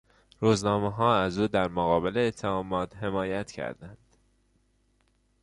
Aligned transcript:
روزنامهها 0.39 1.17
از 1.21 1.37
او 1.37 1.47
در 1.47 1.67
مقابل 1.67 2.17
اتهامات، 2.17 2.95
حمایت 2.95 3.51
کردند. 3.51 4.07